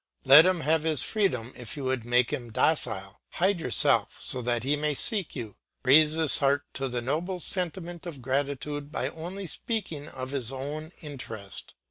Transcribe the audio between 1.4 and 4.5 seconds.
if you would make him docile; hide yourself so